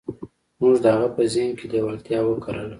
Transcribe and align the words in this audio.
موږ 0.59 0.75
د 0.83 0.85
هغه 0.95 1.07
په 1.15 1.21
ذهن 1.33 1.51
کې 1.57 1.65
لېوالتیا 1.73 2.19
وکرله. 2.23 2.69